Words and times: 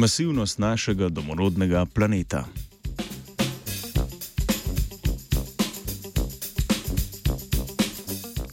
masivnost 0.00 0.58
našega 0.58 1.08
domorodnega 1.08 1.86
planeta. 1.86 2.44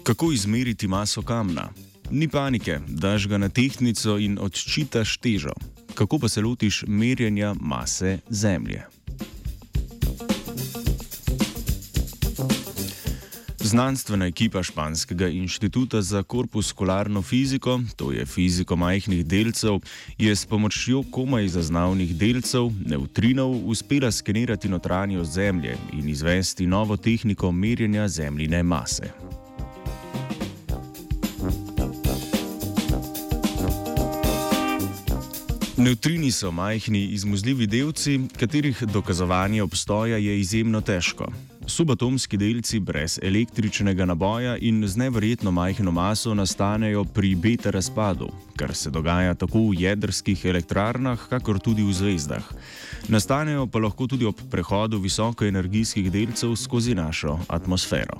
Kako 0.03 0.31
izmeriti 0.31 0.87
maso 0.87 1.21
kamna? 1.21 1.69
Ni 2.11 2.27
panike, 2.27 2.79
daš 2.87 3.27
ga 3.27 3.37
na 3.37 3.49
tehnico 3.49 4.17
in 4.17 4.37
odčitaš 4.41 5.17
težo. 5.17 5.53
Kako 5.95 6.19
pa 6.19 6.29
se 6.29 6.41
lotiš 6.41 6.83
merjenja 6.87 7.55
mase 7.59 8.19
Zemlje? 8.29 8.83
Znanstvena 13.67 14.25
ekipa 14.25 14.63
Španskega 14.63 15.27
inštituta 15.27 16.01
za 16.01 16.23
korpuskularno 16.23 17.21
fiziko, 17.21 17.79
to 17.95 18.11
je 18.11 18.25
fiziko 18.25 18.75
majhnih 18.75 19.25
delcev, 19.25 19.79
je 20.17 20.35
s 20.35 20.45
pomočjo 20.45 21.03
komaj 21.11 21.47
zaznavnih 21.47 22.15
delcev, 22.15 22.71
nevtrinov, 22.85 23.51
uspela 23.65 24.11
skenirati 24.11 24.69
notranjost 24.69 25.31
Zemlje 25.31 25.75
in 25.93 26.09
izvesti 26.09 26.67
novo 26.67 26.97
tehniko 26.97 27.51
merjenja 27.51 28.07
zemljine 28.07 28.63
mase. 28.63 29.11
Nevtrini 35.77 36.31
so 36.31 36.51
majhni 36.51 37.03
izmuzljivi 37.05 37.67
delci, 37.67 38.19
katerih 38.39 38.83
dokazovanje 38.83 39.63
obstoja 39.63 40.17
je 40.17 40.39
izjemno 40.39 40.81
težko. 40.81 41.31
Subatomski 41.67 42.37
delci 42.37 42.79
brez 42.79 43.19
električnega 43.23 44.05
naboja 44.05 44.57
in 44.57 44.87
z 44.87 44.97
neverjetno 44.97 45.51
majhno 45.51 45.91
maso 45.91 46.33
nastanejo 46.33 47.03
pri 47.03 47.35
beta 47.35 47.71
razpadu, 47.71 48.29
kar 48.55 48.75
se 48.75 48.89
dogaja 48.89 49.33
tako 49.33 49.59
v 49.59 49.81
jedrskih 49.81 50.45
elektrarnah, 50.45 51.27
kakor 51.29 51.59
tudi 51.59 51.83
v 51.83 51.93
zvezdah. 51.93 52.43
Nastanejo 53.07 53.67
pa 53.67 53.79
lahko 53.79 54.07
tudi 54.07 54.25
ob 54.25 54.39
prehodu 54.51 54.99
visokoenergijskih 54.99 56.11
delcev 56.11 56.55
skozi 56.55 56.95
našo 56.95 57.39
atmosfero. 57.47 58.15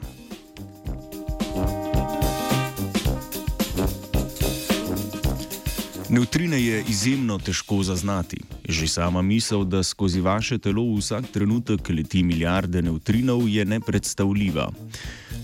Neutrine 6.10 6.64
je 6.64 6.84
izjemno 6.90 7.40
težko 7.40 7.84
zaznati. 7.84 8.57
Že 8.68 8.88
sama 8.88 9.22
misel, 9.22 9.64
da 9.64 9.84
skozi 9.84 10.22
vaše 10.22 10.58
telo 10.58 10.84
vsak 10.96 11.32
trenutek 11.32 11.90
leti 11.90 12.24
milijarde 12.24 12.82
neutrinov, 12.82 13.48
je 13.50 13.66
nepredstavljiva. 13.66 14.72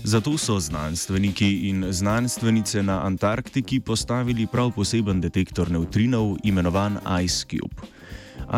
Zato 0.04 0.38
so 0.38 0.60
znanstveniki 0.60 1.68
in 1.68 1.86
znanstvenice 1.90 2.82
na 2.82 3.06
Antarktiki 3.06 3.80
postavili 3.80 4.46
prav 4.46 4.70
poseben 4.76 5.20
detektor 5.20 5.70
neutrinov, 5.70 6.36
imenovan 6.44 6.98
IceCube. 7.24 7.88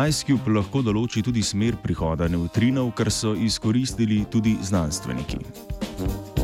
IceCube 0.07 0.51
lahko 0.51 0.81
določi 0.83 1.23
tudi 1.23 1.43
smer 1.43 1.79
prihoda 1.83 2.27
neutrinov, 2.27 2.91
kar 2.91 3.11
so 3.11 3.35
izkoristili 3.39 4.25
tudi 4.31 4.57
znanstveniki. 4.61 6.36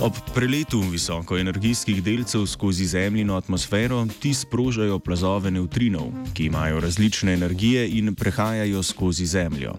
Ob 0.00 0.14
preletu 0.34 0.80
visokoenergijskih 0.80 2.02
delcev 2.02 2.46
skozi 2.46 2.84
Zemljino 2.86 3.36
atmosfero 3.36 4.06
ti 4.20 4.34
sprožajo 4.34 4.98
plazove 4.98 5.50
neutrinov, 5.50 6.12
ki 6.34 6.44
imajo 6.44 6.80
različne 6.80 7.32
energije 7.32 7.88
in 7.98 8.14
prehajajo 8.14 8.82
skozi 8.82 9.26
Zemljo. 9.26 9.74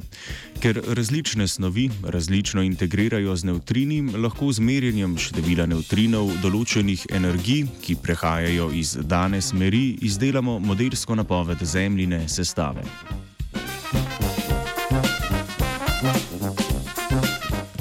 Ker 0.59 0.81
različne 0.87 1.47
snovi 1.47 1.89
različno 2.03 2.61
integrirajo 2.61 3.35
z 3.35 3.45
neutrini, 3.45 4.01
lahko 4.17 4.51
z 4.51 4.59
merjenjem 4.59 5.15
števila 5.17 5.65
neutrinov 5.65 6.33
določenih 6.43 7.07
energij, 7.15 7.65
ki 7.81 7.95
prehajajo 8.03 8.71
iz 8.75 8.97
dane 8.99 9.41
smeri, 9.41 9.97
izdelamo 10.01 10.59
modelsko 10.59 11.15
napoved 11.15 11.63
Zemljine 11.63 12.27
sestave. 12.27 12.83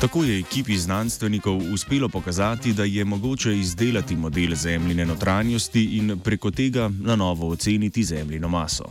Tako 0.00 0.24
je 0.24 0.38
ekipi 0.38 0.78
znanstvenikov 0.78 1.72
uspelo 1.72 2.08
pokazati, 2.08 2.72
da 2.72 2.84
je 2.84 3.04
mogoče 3.04 3.58
izdelati 3.58 4.16
model 4.16 4.54
zemljine 4.54 5.06
notranjosti 5.06 5.84
in 5.84 6.18
preko 6.24 6.50
tega 6.50 6.90
na 7.00 7.16
novo 7.16 7.48
oceniti 7.48 8.04
zemljino 8.04 8.48
maso. 8.48 8.84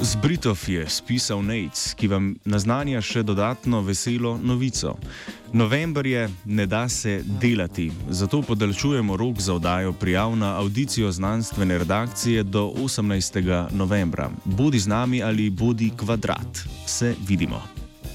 Z 0.00 0.16
Britov 0.22 0.58
je 0.66 0.88
spisal 0.88 1.44
Nates, 1.44 1.94
ki 1.94 2.08
vam 2.08 2.34
naznanja 2.44 3.00
še 3.00 3.22
dodatno 3.22 3.80
veselo 3.80 4.38
novico. 4.42 4.96
November 5.54 6.06
je, 6.06 6.28
ne 6.44 6.66
da 6.66 6.88
se 6.88 7.22
delati, 7.40 7.92
zato 8.10 8.42
podaljšujemo 8.42 9.16
rok 9.16 9.40
za 9.40 9.54
oddajo 9.54 9.92
prijav 9.92 10.36
na 10.36 10.58
audicijo 10.58 11.12
znanstvene 11.12 11.78
redakcije 11.78 12.42
do 12.42 12.72
18. 12.76 13.72
novembra. 13.72 14.30
Bodi 14.44 14.78
z 14.78 14.86
nami 14.86 15.22
ali 15.22 15.50
bodi 15.50 15.90
kvadrat. 15.96 16.58
Se 16.86 17.14
vidimo. 17.28 17.83